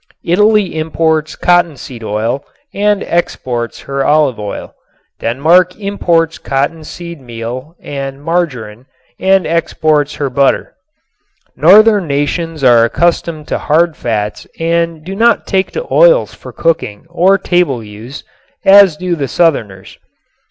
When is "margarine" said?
8.19-8.87